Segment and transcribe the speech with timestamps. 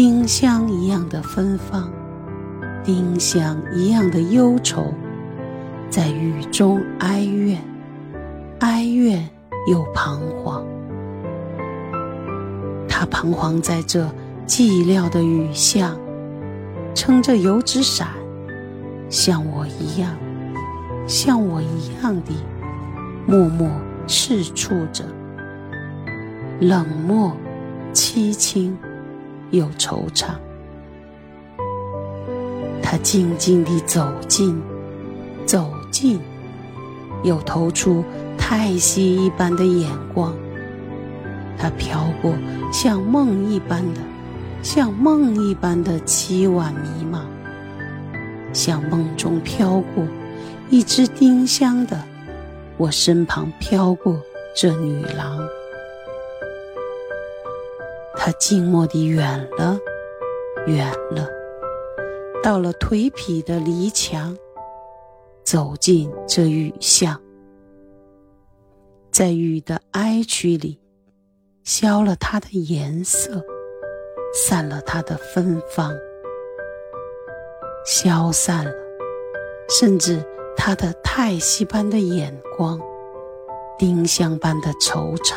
[0.00, 1.90] 丁香一样的芬芳，
[2.84, 4.94] 丁香一样的忧愁，
[5.90, 7.60] 在雨中哀怨，
[8.60, 9.28] 哀怨
[9.68, 10.64] 又彷徨。
[12.88, 14.08] 他彷徨在这
[14.46, 15.98] 寂寥的雨巷，
[16.94, 18.06] 撑着油纸伞，
[19.10, 20.16] 像我一样，
[21.08, 22.32] 像我一样的
[23.26, 23.68] 默默
[24.06, 25.04] 赤触着，
[26.60, 27.36] 冷漠
[27.92, 28.78] 凄清。
[29.50, 30.26] 又惆怅，
[32.82, 34.60] 他静静地走近，
[35.46, 36.20] 走近，
[37.22, 38.04] 又投出
[38.36, 40.34] 太息一般的眼光。
[41.56, 42.34] 他飘过
[42.72, 44.00] 像梦一般的，
[44.62, 47.20] 像梦一般的凄婉迷茫，
[48.52, 50.06] 像梦中飘过
[50.68, 52.04] 一只丁香的，
[52.76, 54.20] 我身旁飘过
[54.54, 55.38] 这女郎。
[58.20, 59.78] 他静默地远了，
[60.66, 61.28] 远了，
[62.42, 64.36] 到了颓圮的篱墙，
[65.44, 67.18] 走进这雨巷，
[69.12, 70.80] 在雨的哀曲里，
[71.62, 73.40] 消了它的颜色，
[74.34, 75.96] 散了它的芬芳，
[77.86, 78.72] 消散了，
[79.68, 80.22] 甚至
[80.56, 82.80] 他的叹息般的眼光，
[83.78, 85.36] 丁香般的惆怅。